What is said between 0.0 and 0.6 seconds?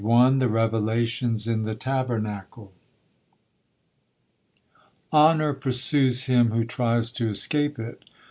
THE